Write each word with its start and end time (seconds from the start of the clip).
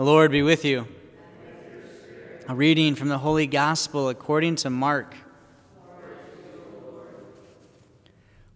The 0.00 0.06
Lord 0.06 0.30
be 0.30 0.40
with 0.40 0.64
you. 0.64 0.88
A 2.48 2.54
reading 2.54 2.94
from 2.94 3.08
the 3.08 3.18
Holy 3.18 3.46
Gospel 3.46 4.08
according 4.08 4.56
to 4.56 4.70
Mark. 4.70 5.14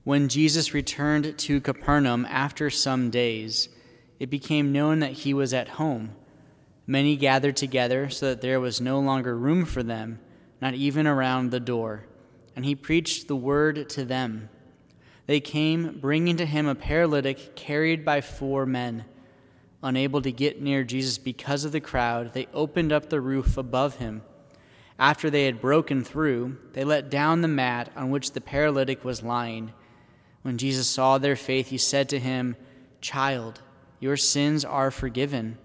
When 0.05 0.31
Jesus 0.31 0.73
returned 0.73 1.37
to 1.37 1.61
Capernaum 1.61 2.27
after 2.31 2.71
some 2.71 3.11
days, 3.11 3.69
it 4.19 4.31
became 4.31 4.73
known 4.73 5.01
that 5.01 5.13
he 5.13 5.35
was 5.35 5.53
at 5.53 5.69
home. 5.69 6.13
Many 6.87 7.15
gathered 7.15 7.57
together 7.57 8.09
so 8.09 8.31
that 8.31 8.41
there 8.41 8.59
was 8.59 8.81
no 8.81 8.99
longer 8.99 9.37
room 9.37 9.67
for 9.67 9.83
them, 9.83 10.21
not 10.63 10.73
even 10.73 11.07
around 11.07 11.51
the 11.51 11.61
door. 11.61 12.07
And 12.57 12.65
he 12.65 12.75
preached 12.75 13.29
the 13.29 13.37
word 13.37 13.91
to 13.91 14.07
them. 14.07 14.49
They 15.27 15.41
came, 15.41 15.99
bringing 16.01 16.39
to 16.39 16.47
him 16.47 16.67
a 16.67 16.75
paralytic 16.75 17.55
carried 17.55 18.03
by 18.03 18.23
four 18.23 18.65
men. 18.65 19.05
Unable 19.85 20.23
to 20.23 20.33
get 20.33 20.63
near 20.63 20.83
Jesus 20.83 21.19
because 21.19 21.67
of 21.67 21.73
the 21.73 21.81
crowd, 21.81 22.33
they 22.33 22.49
opened 22.55 22.91
up 22.91 23.11
the 23.11 23.21
roof 23.21 23.59
above 23.59 23.97
him. 23.97 24.23
After 24.99 25.29
they 25.29 25.45
had 25.45 25.61
broken 25.61 26.03
through, 26.03 26.57
they 26.73 26.85
let 26.85 27.11
down 27.11 27.43
the 27.43 27.49
mat 27.49 27.93
on 27.95 28.09
which 28.09 28.33
the 28.33 28.41
paralytic 28.41 29.05
was 29.05 29.23
lying. 29.23 29.75
When 30.41 30.57
Jesus 30.57 30.87
saw 30.87 31.19
their 31.19 31.37
faith, 31.37 31.69
he 31.69 31.77
said 31.77 32.09
to 32.09 32.19
him, 32.19 32.57
Child, 33.03 33.61
your 34.01 34.17
sins 34.17 34.65
are 34.65 34.91
forgiven. 34.91 35.59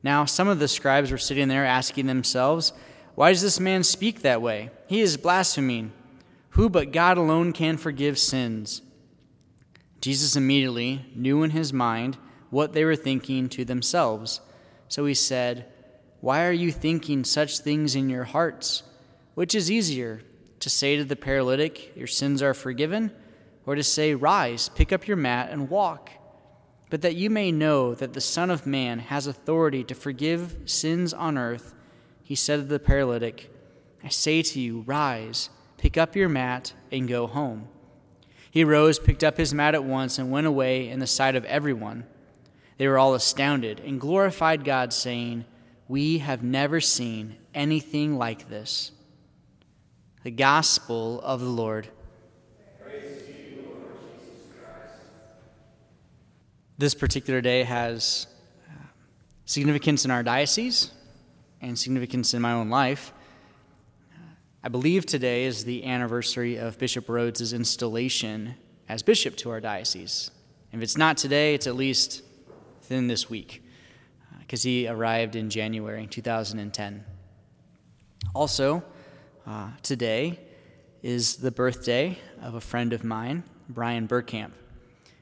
Now, 0.00 0.26
some 0.26 0.46
of 0.46 0.60
the 0.60 0.68
scribes 0.68 1.10
were 1.10 1.18
sitting 1.18 1.48
there 1.48 1.66
asking 1.66 2.06
themselves, 2.06 2.72
Why 3.16 3.32
does 3.32 3.42
this 3.42 3.58
man 3.58 3.82
speak 3.82 4.22
that 4.22 4.40
way? 4.40 4.70
He 4.86 5.00
is 5.00 5.16
blaspheming. 5.16 5.90
Who 6.50 6.68
but 6.68 6.92
God 6.92 7.18
alone 7.18 7.52
can 7.52 7.78
forgive 7.78 8.16
sins? 8.16 8.82
Jesus 10.00 10.36
immediately 10.36 11.04
knew 11.16 11.42
in 11.42 11.50
his 11.50 11.72
mind 11.72 12.16
what 12.50 12.72
they 12.72 12.84
were 12.84 12.96
thinking 12.96 13.48
to 13.48 13.64
themselves. 13.64 14.40
So 14.88 15.06
he 15.06 15.14
said, 15.14 15.66
Why 16.20 16.44
are 16.44 16.52
you 16.52 16.70
thinking 16.70 17.24
such 17.24 17.60
things 17.60 17.94
in 17.94 18.10
your 18.10 18.24
hearts? 18.24 18.82
Which 19.34 19.54
is 19.54 19.70
easier, 19.70 20.22
to 20.58 20.68
say 20.68 20.96
to 20.96 21.04
the 21.04 21.16
paralytic, 21.16 21.96
Your 21.96 22.06
sins 22.06 22.42
are 22.42 22.54
forgiven, 22.54 23.12
or 23.66 23.74
to 23.74 23.82
say, 23.82 24.14
Rise, 24.14 24.68
pick 24.68 24.92
up 24.92 25.06
your 25.06 25.16
mat, 25.16 25.50
and 25.50 25.70
walk? 25.70 26.10
But 26.90 27.02
that 27.02 27.14
you 27.14 27.30
may 27.30 27.52
know 27.52 27.94
that 27.94 28.12
the 28.12 28.20
Son 28.20 28.50
of 28.50 28.66
Man 28.66 28.98
has 28.98 29.26
authority 29.26 29.84
to 29.84 29.94
forgive 29.94 30.56
sins 30.66 31.14
on 31.14 31.38
earth, 31.38 31.74
he 32.22 32.34
said 32.34 32.56
to 32.56 32.66
the 32.66 32.78
paralytic, 32.78 33.50
I 34.02 34.08
say 34.08 34.42
to 34.42 34.60
you, 34.60 34.80
Rise, 34.82 35.50
pick 35.78 35.96
up 35.96 36.16
your 36.16 36.28
mat, 36.28 36.72
and 36.90 37.08
go 37.08 37.26
home. 37.26 37.68
He 38.50 38.64
rose, 38.64 38.98
picked 38.98 39.22
up 39.22 39.36
his 39.36 39.54
mat 39.54 39.74
at 39.74 39.84
once, 39.84 40.18
and 40.18 40.30
went 40.30 40.46
away 40.46 40.88
in 40.88 40.98
the 40.98 41.06
sight 41.06 41.36
of 41.36 41.44
everyone. 41.44 42.04
They 42.80 42.88
were 42.88 42.96
all 42.96 43.12
astounded 43.12 43.80
and 43.80 44.00
glorified 44.00 44.64
God, 44.64 44.94
saying, 44.94 45.44
We 45.86 46.16
have 46.16 46.42
never 46.42 46.80
seen 46.80 47.36
anything 47.52 48.16
like 48.16 48.48
this. 48.48 48.92
The 50.22 50.30
Gospel 50.30 51.20
of 51.20 51.40
the 51.40 51.50
Lord. 51.50 51.88
this 56.78 56.94
particular 56.94 57.42
day 57.42 57.64
has 57.64 58.26
uh, 58.66 58.72
significance 59.44 60.06
in 60.06 60.10
our 60.10 60.22
diocese 60.22 60.90
and 61.60 61.78
significance 61.78 62.32
in 62.32 62.40
my 62.40 62.52
own 62.52 62.70
life. 62.70 63.12
I 64.64 64.70
believe 64.70 65.04
today 65.04 65.44
is 65.44 65.64
the 65.64 65.84
anniversary 65.84 66.56
of 66.56 66.78
Bishop 66.78 67.08
Rhoades' 67.08 67.54
installation 67.54 68.54
as 68.88 69.02
bishop 69.02 69.36
to 69.36 69.50
our 69.50 69.60
diocese. 69.60 70.30
If 70.72 70.80
it's 70.80 70.96
not 70.96 71.18
today, 71.18 71.52
it's 71.52 71.66
at 71.66 71.76
least 71.76 72.22
within 72.90 73.06
this 73.06 73.30
week, 73.30 73.62
because 74.40 74.64
uh, 74.64 74.68
he 74.68 74.88
arrived 74.88 75.36
in 75.36 75.48
January 75.48 76.08
2010. 76.08 77.04
Also, 78.34 78.82
uh, 79.46 79.68
today 79.80 80.40
is 81.00 81.36
the 81.36 81.52
birthday 81.52 82.18
of 82.42 82.56
a 82.56 82.60
friend 82.60 82.92
of 82.92 83.04
mine, 83.04 83.44
Brian 83.68 84.08
Bergkamp. 84.08 84.50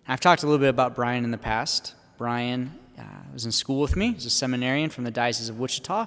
I've 0.07 0.19
talked 0.19 0.45
a 0.45 0.47
little 0.47 0.59
bit 0.59 0.71
about 0.71 0.95
Brian 0.95 1.25
in 1.25 1.31
the 1.31 1.37
past. 1.37 1.95
Brian 2.17 2.73
uh, 2.99 3.03
was 3.35 3.45
in 3.45 3.53
school 3.53 3.83
with 3.83 3.97
me, 3.97 4.13
he's 4.13 4.25
a 4.25 4.31
seminarian 4.31 4.89
from 4.89 5.05
the 5.05 5.11
Diocese 5.11 5.51
of 5.51 5.61
Wichita, 5.61 6.07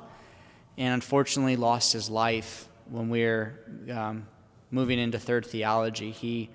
and 0.79 0.95
unfortunately 0.95 1.57
lost 1.57 1.93
his 1.93 2.09
life 2.09 2.67
when 2.89 3.07
we 3.07 3.23
were 3.23 3.53
um, 3.93 4.25
moving 4.71 4.97
into 4.97 5.19
third 5.19 5.45
theology. 5.45 6.09
He 6.09 6.49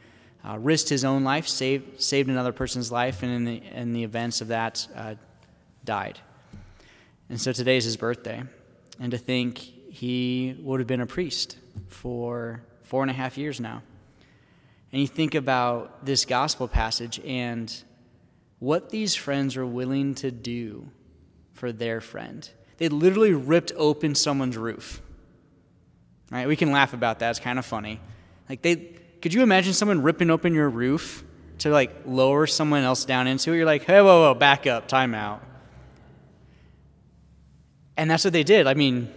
uh, 0.46 0.56
risked 0.58 0.88
his 0.88 1.04
own 1.04 1.24
life, 1.24 1.48
saved, 1.48 2.00
saved 2.00 2.28
another 2.28 2.52
person's 2.52 2.92
life, 2.92 3.22
and 3.22 3.32
in 3.32 3.44
the, 3.44 3.62
in 3.74 3.92
the 3.92 4.04
events 4.04 4.40
of 4.40 4.48
that, 4.48 4.86
uh, 4.94 5.14
died. 5.84 6.20
And 7.28 7.40
so 7.40 7.52
today 7.52 7.76
is 7.76 7.84
his 7.84 7.96
birthday. 7.96 8.42
And 9.00 9.10
to 9.10 9.18
think 9.18 9.58
he 9.58 10.56
would 10.60 10.80
have 10.80 10.86
been 10.86 11.00
a 11.00 11.06
priest 11.06 11.56
for 11.88 12.62
four 12.82 13.02
and 13.02 13.10
a 13.10 13.14
half 13.14 13.36
years 13.36 13.60
now. 13.60 13.82
And 14.92 15.00
you 15.00 15.08
think 15.08 15.34
about 15.34 16.06
this 16.06 16.24
gospel 16.24 16.68
passage 16.68 17.18
and 17.24 17.74
what 18.60 18.90
these 18.90 19.14
friends 19.14 19.56
were 19.56 19.66
willing 19.66 20.14
to 20.16 20.30
do 20.30 20.88
for 21.52 21.72
their 21.72 22.00
friend. 22.00 22.48
They 22.78 22.88
literally 22.88 23.32
ripped 23.32 23.72
open 23.76 24.14
someone's 24.14 24.56
roof. 24.56 25.02
Right? 26.30 26.46
We 26.46 26.56
can 26.56 26.70
laugh 26.70 26.92
about 26.92 27.18
that. 27.18 27.30
It's 27.30 27.40
kind 27.40 27.58
of 27.58 27.66
funny. 27.66 28.00
Like 28.48 28.62
they 28.62 28.96
could 29.26 29.34
you 29.34 29.42
imagine 29.42 29.72
someone 29.72 30.02
ripping 30.02 30.30
open 30.30 30.54
your 30.54 30.70
roof 30.70 31.24
to 31.58 31.68
like 31.68 31.90
lower 32.06 32.46
someone 32.46 32.84
else 32.84 33.04
down 33.04 33.26
into 33.26 33.52
it? 33.52 33.56
You're 33.56 33.66
like, 33.66 33.82
hey, 33.82 34.00
whoa, 34.00 34.20
whoa, 34.20 34.34
back 34.34 34.68
up, 34.68 34.86
time 34.86 35.16
out. 35.16 35.42
And 37.96 38.08
that's 38.08 38.22
what 38.22 38.32
they 38.32 38.44
did. 38.44 38.68
I 38.68 38.74
mean, 38.74 39.12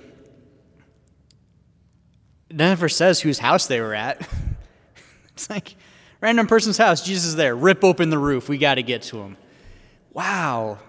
never 2.50 2.90
says 2.90 3.22
whose 3.22 3.38
house 3.38 3.68
they 3.68 3.80
were 3.80 3.94
at. 3.94 4.28
it's 5.34 5.48
like 5.48 5.76
random 6.22 6.48
person's 6.48 6.80
house, 6.80 7.06
Jesus 7.06 7.26
is 7.26 7.36
there. 7.36 7.56
Rip 7.56 7.84
open 7.84 8.10
the 8.10 8.18
roof. 8.18 8.50
We 8.50 8.58
got 8.58 8.76
to 8.76 8.82
get 8.82 9.04
to 9.04 9.20
him. 9.20 9.38
Wow. 10.12 10.80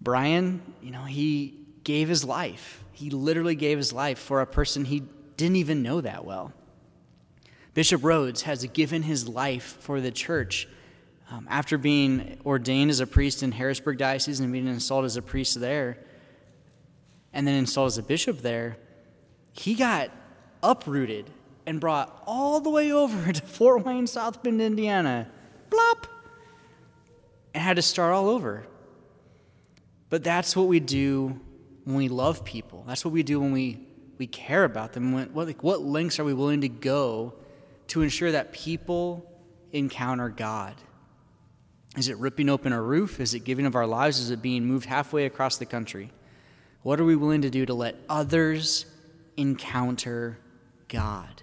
Brian, 0.00 0.62
you 0.80 0.92
know, 0.92 1.02
he 1.02 1.58
gave 1.82 2.08
his 2.08 2.24
life. 2.24 2.84
He 2.92 3.10
literally 3.10 3.56
gave 3.56 3.76
his 3.76 3.92
life 3.92 4.20
for 4.20 4.40
a 4.40 4.46
person 4.46 4.84
he 4.84 5.02
didn't 5.36 5.56
even 5.56 5.82
know 5.82 6.00
that 6.00 6.24
well. 6.24 6.52
Bishop 7.74 8.02
Rhoades 8.02 8.42
has 8.42 8.64
given 8.66 9.02
his 9.02 9.28
life 9.28 9.78
for 9.80 10.00
the 10.00 10.10
church. 10.10 10.68
Um, 11.30 11.46
after 11.50 11.76
being 11.76 12.40
ordained 12.46 12.90
as 12.90 13.00
a 13.00 13.06
priest 13.06 13.42
in 13.42 13.52
Harrisburg 13.52 13.98
Diocese 13.98 14.40
and 14.40 14.50
being 14.50 14.66
installed 14.66 15.04
as 15.04 15.16
a 15.16 15.22
priest 15.22 15.60
there, 15.60 15.98
and 17.32 17.46
then 17.46 17.54
installed 17.54 17.88
as 17.88 17.98
a 17.98 18.02
bishop 18.02 18.40
there, 18.40 18.78
he 19.52 19.74
got 19.74 20.10
uprooted 20.62 21.30
and 21.66 21.80
brought 21.80 22.22
all 22.26 22.60
the 22.60 22.70
way 22.70 22.90
over 22.92 23.32
to 23.32 23.42
Fort 23.42 23.84
Wayne, 23.84 24.06
South 24.06 24.42
Bend, 24.42 24.60
Indiana. 24.62 25.28
Blop! 25.70 26.04
And 27.52 27.62
had 27.62 27.76
to 27.76 27.82
start 27.82 28.14
all 28.14 28.28
over. 28.28 28.66
But 30.08 30.24
that's 30.24 30.56
what 30.56 30.66
we 30.66 30.80
do 30.80 31.38
when 31.84 31.96
we 31.96 32.08
love 32.08 32.44
people. 32.44 32.84
That's 32.86 33.04
what 33.04 33.12
we 33.12 33.22
do 33.22 33.40
when 33.40 33.52
we, 33.52 33.86
we 34.16 34.26
care 34.26 34.64
about 34.64 34.94
them. 34.94 35.12
What, 35.12 35.34
like, 35.34 35.62
what 35.62 35.82
lengths 35.82 36.18
are 36.18 36.24
we 36.24 36.32
willing 36.32 36.62
to 36.62 36.68
go 36.68 37.34
to 37.88 38.02
ensure 38.02 38.32
that 38.32 38.52
people 38.52 39.30
encounter 39.72 40.28
God? 40.28 40.74
Is 41.96 42.08
it 42.08 42.16
ripping 42.18 42.48
open 42.48 42.72
a 42.72 42.80
roof? 42.80 43.18
Is 43.20 43.34
it 43.34 43.40
giving 43.40 43.66
of 43.66 43.74
our 43.74 43.86
lives? 43.86 44.20
Is 44.20 44.30
it 44.30 44.40
being 44.42 44.64
moved 44.64 44.86
halfway 44.86 45.24
across 45.26 45.56
the 45.56 45.66
country? 45.66 46.10
What 46.82 47.00
are 47.00 47.04
we 47.04 47.16
willing 47.16 47.42
to 47.42 47.50
do 47.50 47.66
to 47.66 47.74
let 47.74 47.96
others 48.08 48.86
encounter 49.36 50.38
God? 50.88 51.42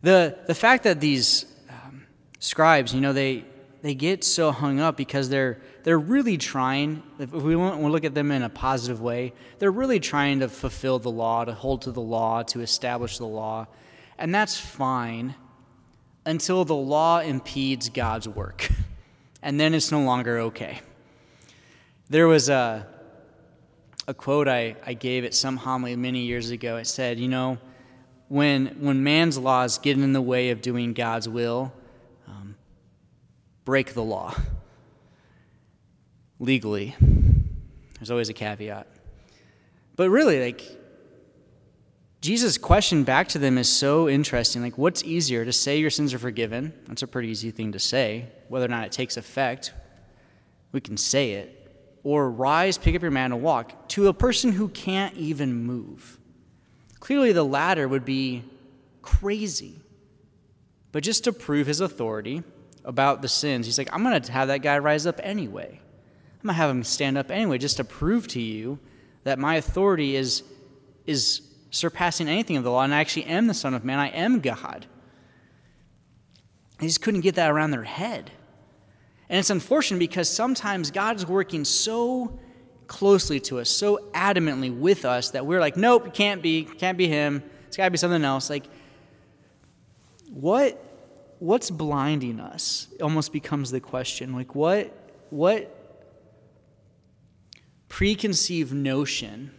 The, 0.00 0.36
the 0.46 0.54
fact 0.54 0.84
that 0.84 1.00
these 1.00 1.44
um, 1.68 2.06
scribes, 2.40 2.92
you 2.92 3.00
know, 3.00 3.12
they, 3.12 3.44
they 3.82 3.94
get 3.94 4.24
so 4.24 4.50
hung 4.50 4.80
up 4.80 4.96
because 4.96 5.28
they're, 5.28 5.60
they're 5.84 5.98
really 5.98 6.38
trying, 6.38 7.02
if 7.20 7.30
we 7.30 7.54
want 7.54 7.80
to 7.80 7.86
look 7.86 8.04
at 8.04 8.14
them 8.14 8.32
in 8.32 8.42
a 8.42 8.48
positive 8.48 9.00
way, 9.00 9.32
they're 9.58 9.70
really 9.70 10.00
trying 10.00 10.40
to 10.40 10.48
fulfill 10.48 10.98
the 10.98 11.10
law, 11.10 11.44
to 11.44 11.52
hold 11.52 11.82
to 11.82 11.92
the 11.92 12.00
law, 12.00 12.42
to 12.44 12.60
establish 12.60 13.18
the 13.18 13.26
law. 13.26 13.68
And 14.22 14.32
that's 14.32 14.56
fine 14.56 15.34
until 16.24 16.64
the 16.64 16.76
law 16.76 17.18
impedes 17.18 17.88
God's 17.90 18.28
work. 18.28 18.70
And 19.44 19.58
then 19.58 19.74
it's 19.74 19.90
no 19.90 20.00
longer 20.02 20.38
okay. 20.38 20.80
There 22.08 22.28
was 22.28 22.48
a, 22.48 22.86
a 24.06 24.14
quote 24.14 24.46
I, 24.46 24.76
I 24.86 24.94
gave 24.94 25.24
at 25.24 25.34
some 25.34 25.56
homily 25.56 25.96
many 25.96 26.20
years 26.20 26.50
ago. 26.50 26.76
It 26.76 26.86
said, 26.86 27.18
You 27.18 27.26
know, 27.26 27.58
when, 28.28 28.66
when 28.78 29.02
man's 29.02 29.36
laws 29.36 29.78
get 29.78 29.98
in 29.98 30.12
the 30.12 30.22
way 30.22 30.50
of 30.50 30.62
doing 30.62 30.92
God's 30.92 31.28
will, 31.28 31.72
um, 32.28 32.54
break 33.64 33.94
the 33.94 34.04
law 34.04 34.32
legally. 36.38 36.94
There's 37.98 38.12
always 38.12 38.28
a 38.28 38.34
caveat. 38.34 38.86
But 39.96 40.08
really, 40.08 40.40
like, 40.40 40.81
Jesus' 42.22 42.56
question 42.56 43.02
back 43.02 43.26
to 43.30 43.38
them 43.40 43.58
is 43.58 43.68
so 43.68 44.08
interesting. 44.08 44.62
Like, 44.62 44.78
what's 44.78 45.02
easier 45.02 45.44
to 45.44 45.52
say 45.52 45.78
your 45.78 45.90
sins 45.90 46.14
are 46.14 46.20
forgiven? 46.20 46.72
That's 46.86 47.02
a 47.02 47.08
pretty 47.08 47.28
easy 47.28 47.50
thing 47.50 47.72
to 47.72 47.80
say. 47.80 48.26
Whether 48.48 48.66
or 48.66 48.68
not 48.68 48.86
it 48.86 48.92
takes 48.92 49.16
effect, 49.16 49.72
we 50.70 50.80
can 50.80 50.96
say 50.96 51.32
it. 51.32 51.58
or 52.04 52.30
rise, 52.30 52.78
pick 52.78 52.96
up 52.96 53.02
your 53.02 53.10
mat, 53.10 53.30
and 53.30 53.42
walk 53.42 53.88
to 53.88 54.08
a 54.08 54.12
person 54.12 54.52
who 54.52 54.68
can't 54.68 55.14
even 55.16 55.54
move. 55.54 56.18
Clearly, 57.00 57.32
the 57.32 57.44
latter 57.44 57.86
would 57.86 58.04
be 58.04 58.44
crazy. 59.02 59.80
But 60.90 61.02
just 61.02 61.24
to 61.24 61.32
prove 61.32 61.66
his 61.66 61.80
authority 61.80 62.42
about 62.84 63.22
the 63.22 63.28
sins, 63.28 63.66
he's 63.66 63.78
like, 63.78 63.88
I'm 63.92 64.02
going 64.02 64.20
to 64.20 64.32
have 64.32 64.48
that 64.48 64.58
guy 64.58 64.78
rise 64.78 65.06
up 65.06 65.20
anyway. 65.22 65.68
I'm 65.80 66.46
going 66.46 66.54
to 66.54 66.58
have 66.58 66.70
him 66.70 66.82
stand 66.82 67.16
up 67.16 67.30
anyway, 67.30 67.58
just 67.58 67.76
to 67.76 67.84
prove 67.84 68.26
to 68.28 68.40
you 68.40 68.78
that 69.24 69.38
my 69.38 69.56
authority 69.56 70.16
is, 70.16 70.42
is 71.06 71.40
surpassing 71.72 72.28
anything 72.28 72.56
of 72.56 72.62
the 72.62 72.70
law, 72.70 72.82
and 72.82 72.94
I 72.94 73.00
actually 73.00 73.24
am 73.24 73.48
the 73.48 73.54
Son 73.54 73.74
of 73.74 73.84
Man. 73.84 73.98
I 73.98 74.08
am 74.08 74.38
God. 74.38 74.86
They 76.78 76.86
just 76.86 77.02
couldn't 77.02 77.22
get 77.22 77.34
that 77.34 77.50
around 77.50 77.72
their 77.72 77.82
head. 77.82 78.30
And 79.28 79.38
it's 79.38 79.50
unfortunate 79.50 79.98
because 79.98 80.28
sometimes 80.28 80.90
God 80.90 81.16
is 81.16 81.26
working 81.26 81.64
so 81.64 82.38
closely 82.86 83.40
to 83.40 83.58
us, 83.58 83.70
so 83.70 84.10
adamantly 84.12 84.76
with 84.76 85.04
us 85.04 85.30
that 85.30 85.46
we're 85.46 85.60
like, 85.60 85.76
nope, 85.76 86.08
it 86.08 86.14
can't 86.14 86.42
be, 86.42 86.64
can't 86.64 86.98
be 86.98 87.08
him. 87.08 87.42
It's 87.66 87.76
got 87.76 87.86
to 87.86 87.90
be 87.90 87.96
something 87.96 88.24
else. 88.24 88.50
Like, 88.50 88.64
what, 90.28 90.84
what's 91.38 91.70
blinding 91.70 92.38
us? 92.38 92.88
Almost 93.00 93.32
becomes 93.32 93.70
the 93.70 93.80
question. 93.80 94.34
Like, 94.34 94.54
what, 94.54 94.92
what 95.30 95.74
preconceived 97.88 98.74
notion 98.74 99.52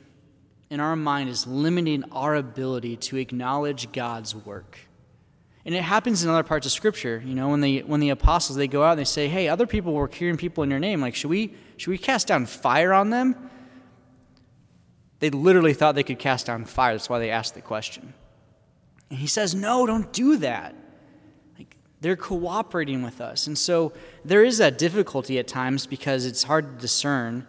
in 0.74 0.80
our 0.80 0.96
mind 0.96 1.30
is 1.30 1.46
limiting 1.46 2.04
our 2.12 2.34
ability 2.34 2.98
to 2.98 3.18
acknowledge 3.18 3.92
God's 3.92 4.36
work? 4.36 4.80
And 5.66 5.76
it 5.76 5.84
happens 5.84 6.24
in 6.24 6.32
other 6.32 6.42
parts 6.42 6.66
of 6.66 6.72
Scripture. 6.72 7.22
You 7.24 7.36
know, 7.36 7.50
when 7.50 7.62
the 7.62 7.84
when 7.84 8.00
the 8.00 8.10
apostles 8.10 8.58
they 8.58 8.68
go 8.68 8.84
out 8.84 8.94
and 8.94 9.00
they 9.00 9.06
say, 9.06 9.28
"Hey, 9.28 9.48
other 9.48 9.68
people 9.68 9.94
were 9.94 10.08
curing 10.08 10.36
people 10.36 10.64
in 10.64 10.72
your 10.72 10.80
name. 10.80 11.00
Like, 11.00 11.14
should 11.14 11.30
we 11.30 11.54
should 11.78 11.92
we 11.92 12.00
cast 12.00 12.28
down 12.28 12.48
fire 12.48 12.92
on 12.92 13.12
them?" 13.12 13.36
They 15.20 15.30
literally 15.30 15.74
thought 15.74 15.94
they 15.94 16.04
could 16.04 16.20
cast 16.20 16.48
down 16.48 16.66
fire. 16.66 16.94
That's 16.94 17.08
why 17.08 17.20
they 17.20 17.30
asked 17.30 17.54
the 17.54 17.62
question. 17.62 18.14
And 19.12 19.20
he 19.20 19.28
says, 19.28 19.54
"No, 19.54 19.86
don't 19.86 20.12
do 20.12 20.38
that." 20.38 20.76
Like 21.56 21.78
they're 22.02 22.18
cooperating 22.18 23.04
with 23.04 23.22
us, 23.22 23.46
and 23.46 23.58
so 23.58 23.94
there 24.26 24.44
is 24.44 24.58
that 24.58 24.80
difficulty 24.80 25.38
at 25.38 25.48
times 25.48 25.86
because 25.86 26.26
it's 26.26 26.44
hard 26.44 26.66
to 26.66 26.82
discern, 26.82 27.46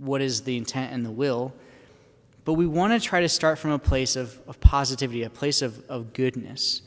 what 0.00 0.22
is 0.22 0.42
the 0.42 0.56
intent 0.56 0.92
and 0.92 1.04
the 1.04 1.10
will. 1.10 1.52
But 2.44 2.54
we 2.54 2.66
want 2.66 2.92
to 2.94 3.06
try 3.06 3.20
to 3.20 3.28
start 3.28 3.58
from 3.58 3.70
a 3.70 3.78
place 3.78 4.16
of, 4.16 4.40
of 4.48 4.58
positivity, 4.60 5.22
a 5.22 5.30
place 5.30 5.62
of, 5.62 5.84
of 5.88 6.12
goodness. 6.12 6.82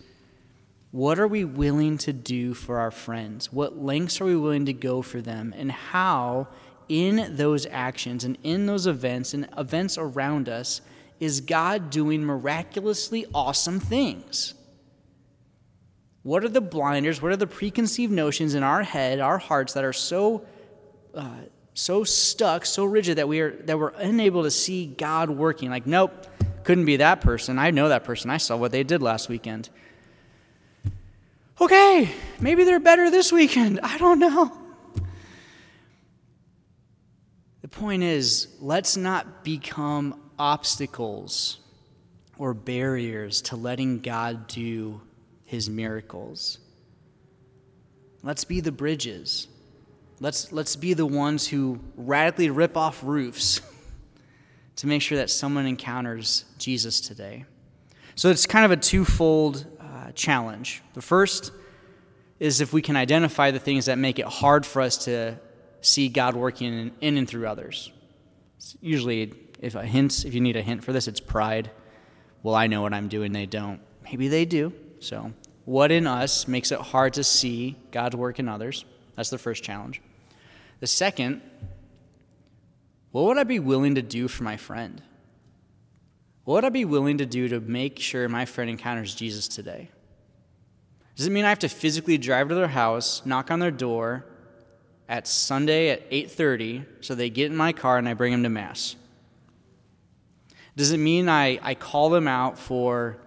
What 0.92 1.20
are 1.20 1.28
we 1.28 1.46
willing 1.46 1.98
to 2.00 2.14
do 2.14 2.54
for 2.54 2.80
our 2.80 2.92
friends? 2.92 3.54
What 3.54 3.82
lengths 3.82 4.20
are 4.20 4.26
we 4.26 4.36
willing 4.36 4.66
to 4.66 4.74
go 4.74 5.02
for 5.02 5.22
them? 5.22 5.54
And 5.56 5.72
how, 5.72 6.48
in 6.90 7.36
those 7.36 7.66
actions 7.68 8.24
and 8.24 8.38
in 8.44 8.66
those 8.66 8.88
events 8.88 9.34
and 9.34 9.48
events 9.58 9.98
around 9.98 10.50
us, 10.50 10.82
is 11.20 11.40
God 11.40 11.90
doing 11.90 12.24
miraculously 12.24 13.26
awesome 13.34 13.80
things? 13.80 14.56
What 16.24 16.44
are 16.44 16.50
the 16.50 16.62
blinders? 16.62 17.22
What 17.22 17.32
are 17.32 17.38
the 17.38 17.48
preconceived 17.48 18.12
notions 18.12 18.56
in 18.56 18.64
our 18.64 18.84
head, 18.84 19.20
our 19.20 19.38
hearts 19.38 19.74
that 19.74 19.84
are 19.84 19.94
so 19.94 20.46
uh, 21.14 21.30
so 21.74 22.04
stuck, 22.04 22.66
so 22.66 22.86
rigid 22.86 23.18
that 23.18 23.28
we 23.28 23.42
are 23.42 23.52
that 23.64 23.80
we're 23.80 23.90
unable 23.90 24.44
to 24.44 24.52
see 24.52 24.86
God 24.86 25.30
working. 25.30 25.70
Like, 25.70 25.88
nope, 25.88 26.28
couldn't 26.64 26.86
be 26.86 26.98
that 26.98 27.22
person. 27.22 27.60
I 27.60 27.72
know 27.72 27.90
that 27.90 28.04
person. 28.04 28.30
I 28.30 28.38
saw 28.38 28.58
what 28.58 28.72
they 28.72 28.84
did 28.84 29.02
last 29.02 29.30
weekend. 29.30 29.70
Okay, 31.60 32.10
maybe 32.40 32.64
they're 32.64 32.80
better 32.80 33.10
this 33.10 33.32
weekend. 33.32 33.80
I 33.84 33.98
don't 33.98 34.20
know. 34.20 34.52
The 37.62 37.68
point 37.68 38.04
is, 38.04 38.48
let's 38.60 38.98
not 38.98 39.44
become 39.44 40.20
obstacles 40.38 41.60
or 42.38 42.54
barriers 42.54 43.42
to 43.44 43.56
letting 43.56 44.00
God 44.00 44.48
do 44.48 45.02
his 45.46 45.70
miracles. 45.70 46.58
Let's 48.24 48.44
be 48.44 48.60
the 48.60 48.72
bridges. 48.72 49.48
Let's, 50.20 50.52
let's 50.52 50.76
be 50.76 50.94
the 50.94 51.06
ones 51.06 51.48
who 51.48 51.80
radically 51.96 52.50
rip 52.50 52.78
off 52.78 53.04
roofs 53.04 53.62
to 54.78 54.88
make 54.88 55.02
sure 55.02 55.18
that 55.18 55.30
someone 55.30 55.66
encounters 55.66 56.46
Jesus 56.58 57.02
today. 57.02 57.46
So 58.16 58.30
it's 58.30 58.46
kind 58.46 58.66
of 58.66 58.72
a 58.72 58.78
twofold 58.78 59.66
uh, 59.80 60.12
challenge. 60.14 60.82
The 60.94 61.02
first 61.02 61.52
is 62.40 62.62
if 62.62 62.74
we 62.74 62.82
can 62.82 62.96
identify 62.96 63.52
the 63.52 63.60
things 63.60 63.86
that 63.86 63.98
make 63.98 64.20
it 64.20 64.26
hard 64.26 64.66
for 64.66 64.82
us 64.82 65.06
to 65.06 65.40
see 65.82 66.10
God 66.10 66.36
working 66.36 66.74
in, 66.74 66.92
in 67.02 67.18
and 67.18 67.28
through 67.28 67.48
others. 67.48 67.92
It's 68.58 68.78
usually, 68.82 69.34
if 69.60 69.76
a 69.76 69.86
hint, 69.86 70.26
if 70.26 70.34
you 70.34 70.42
need 70.42 70.56
a 70.56 70.62
hint 70.62 70.84
for 70.84 70.94
this, 70.94 71.08
it's 71.08 71.20
pride. 71.20 71.72
Well, 72.42 72.56
I 72.56 72.68
know 72.68 72.82
what 72.82 72.94
I'm 72.94 73.08
doing, 73.08 73.32
they 73.32 73.46
don't. 73.46 73.80
Maybe 74.04 74.28
they 74.28 74.46
do. 74.46 74.74
So, 75.00 75.34
what 75.66 75.92
in 75.92 76.08
us 76.08 76.48
makes 76.48 76.72
it 76.72 76.80
hard 76.80 77.14
to 77.14 77.24
see 77.24 77.78
God's 77.92 78.16
work 78.16 78.40
in 78.40 78.48
others? 78.48 78.86
That's 79.16 79.30
the 79.30 79.38
first 79.38 79.64
challenge. 79.64 80.02
The 80.80 80.88
second, 80.88 81.42
what 83.12 83.26
would 83.26 83.38
I 83.38 83.44
be 83.44 83.60
willing 83.60 83.96
to 83.96 84.02
do 84.02 84.28
for 84.28 84.44
my 84.44 84.58
friend? 84.58 85.02
What 86.46 86.56
would 86.56 86.66
I 86.66 86.70
be 86.70 86.86
willing 86.86 87.20
to 87.20 87.26
do 87.26 87.48
to 87.50 87.60
make 87.60 88.00
sure 88.00 88.28
my 88.28 88.46
friend 88.46 88.70
encounters 88.70 89.16
Jesus 89.16 89.48
today? 89.48 89.90
Does 91.16 91.28
it 91.28 91.32
mean 91.32 91.46
I 91.46 91.50
have 91.50 91.60
to 91.60 91.70
physically 91.70 92.18
drive 92.18 92.50
to 92.50 92.56
their 92.56 92.68
house, 92.68 93.26
knock 93.26 93.52
on 93.52 93.60
their 93.60 93.72
door 93.72 94.26
at 95.08 95.28
Sunday 95.28 95.90
at 95.90 96.10
8:30 96.10 96.86
so 97.02 97.14
they 97.14 97.30
get 97.30 97.52
in 97.52 97.56
my 97.56 97.72
car 97.72 97.98
and 97.98 98.10
I 98.10 98.14
bring 98.14 98.32
them 98.32 98.44
to 98.44 98.50
mass? 98.50 98.96
Does 100.76 100.92
it 100.92 100.98
mean 100.98 101.30
I, 101.30 101.60
I 101.62 101.76
call 101.76 102.10
them 102.10 102.28
out 102.28 102.58
for 102.58 103.18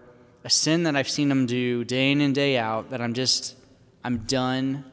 a 0.43 0.51
sin 0.51 0.83
that 0.83 0.97
I've 0.97 1.09
seen 1.09 1.29
them 1.29 1.47
do 1.47 1.85
day 1.85 2.11
in 2.11 2.21
and 2.21 2.35
day 2.35 2.59
out 2.59 2.91
that 2.91 3.01
I'm 3.01 3.15
just 3.15 3.55
I'm 4.03 4.19
done 4.19 4.85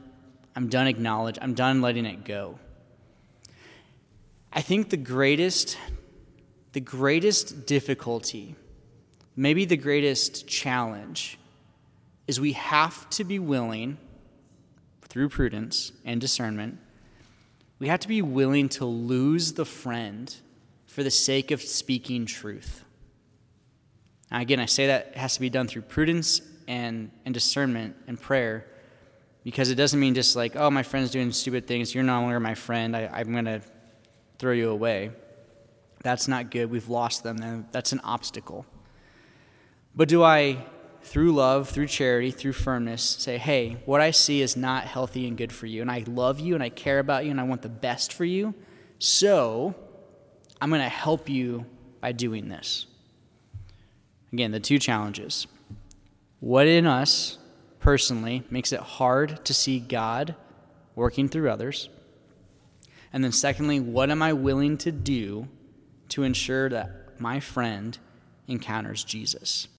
I'm 0.55 0.67
done 0.67 0.88
acknowledge. 0.88 1.38
I'm 1.41 1.53
done 1.53 1.81
letting 1.81 2.05
it 2.05 2.23
go. 2.25 2.59
I 4.51 4.61
think 4.61 4.89
the 4.89 4.97
greatest 4.97 5.77
the 6.73 6.79
greatest 6.79 7.67
difficulty, 7.67 8.55
maybe 9.35 9.65
the 9.65 9.77
greatest 9.77 10.47
challenge 10.47 11.38
is 12.25 12.41
we 12.41 12.53
have 12.53 13.07
to 13.11 13.23
be 13.23 13.38
willing 13.38 13.97
through 15.03 15.29
prudence 15.29 15.91
and 16.03 16.19
discernment 16.19 16.79
we 17.83 17.89
have 17.89 17.99
to 17.99 18.07
be 18.07 18.21
willing 18.21 18.69
to 18.69 18.85
lose 18.85 19.51
the 19.51 19.65
friend 19.65 20.33
for 20.85 21.04
the 21.04 21.11
sake 21.11 21.51
of 21.51 21.61
speaking 21.61 22.25
truth. 22.25 22.85
Now, 24.31 24.39
again, 24.39 24.61
I 24.61 24.68
say 24.68 24.87
that 24.87 25.18
has 25.18 25.33
to 25.33 25.42
be 25.42 25.49
done 25.49 25.68
through 25.68 25.81
prudence 25.81 26.42
and, 26.66 27.11
and 27.25 27.33
discernment 27.33 27.97
and 28.07 28.18
prayer 28.18 28.66
because 29.44 29.69
it 29.69 29.76
doesn't 29.76 30.00
mean 30.00 30.14
just 30.14 30.35
like, 30.35 30.56
oh, 30.56 30.69
my 30.69 30.83
friend's 30.83 31.12
doing 31.12 31.31
stupid 31.31 31.68
things, 31.68 31.94
you're 31.94 32.04
no 32.04 32.21
longer 32.21 32.40
my 32.40 32.56
friend, 32.56 32.95
I, 32.95 33.09
I'm 33.14 33.31
going 33.31 33.45
to 33.45 33.62
throw 34.40 34.54
you 34.54 34.69
away. 34.69 35.12
That's 36.04 36.28
not 36.28 36.52
good. 36.52 36.69
We've 36.69 36.90
lost 36.90 37.23
them. 37.23 37.66
That's 37.71 37.92
an 37.94 38.02
obstacle. 38.04 38.66
But 39.95 40.09
do 40.09 40.23
I, 40.23 40.66
through 41.02 41.33
love, 41.33 41.69
through 41.69 41.88
charity, 41.88 42.31
through 42.31 42.54
firmness, 42.54 43.02
say, 43.02 43.38
hey, 43.38 43.78
what 43.85 44.02
I 44.02 44.12
see 44.12 44.42
is 44.42 44.57
not 44.57 44.85
healthy 44.85 45.28
and 45.28 45.38
good 45.38 45.52
for 45.52 45.66
you, 45.66 45.81
and 45.81 45.92
I 45.92 46.04
love 46.07 46.40
you, 46.40 46.56
and 46.56 46.64
I 46.64 46.69
care 46.69 47.00
about 47.00 47.26
you, 47.26 47.31
and 47.31 47.40
I 47.40 47.44
want 47.44 47.62
the 47.62 47.69
best 47.69 48.12
for 48.14 48.26
you, 48.26 48.54
so 49.00 49.76
I'm 50.59 50.69
going 50.69 50.81
to 50.81 50.90
help 50.90 51.30
you 51.30 51.66
by 52.04 52.12
doing 52.12 52.50
this? 52.50 52.85
Again, 54.33 54.52
the 54.52 54.59
two 54.59 54.78
challenges. 54.78 55.47
What 56.42 56.68
in 56.68 56.85
us 56.85 57.38
personally 57.83 58.44
makes 58.49 58.71
it 58.71 58.80
hard 58.80 59.44
to 59.45 59.54
see 59.54 59.80
God 59.80 60.35
working 60.95 61.28
through 61.28 61.52
others? 61.52 61.90
And 63.11 63.23
then, 63.23 63.33
secondly, 63.33 63.80
what 63.80 64.09
am 64.09 64.23
I 64.23 64.33
willing 64.33 64.78
to 64.80 64.92
do 64.92 65.47
to 66.09 66.23
ensure 66.23 66.69
that 66.69 67.19
my 67.19 67.40
friend 67.40 67.97
encounters 68.47 69.04
Jesus? 69.04 69.68